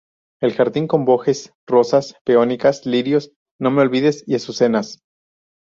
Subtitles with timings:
[0.41, 4.99] El jardín con bojes, rosas, peonías, lirios, no-me-olvides y azucenas.